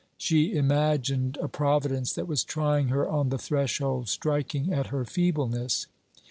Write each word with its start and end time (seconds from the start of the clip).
She 0.17 0.55
imagined 0.55 1.37
a 1.43 1.47
Providence 1.47 2.11
that 2.13 2.27
was 2.27 2.43
trying 2.43 2.87
her 2.87 3.07
on 3.07 3.29
the 3.29 3.37
threshold, 3.37 4.09
striking 4.09 4.73
at 4.73 4.87
her 4.87 5.05
feebleness. 5.05 5.85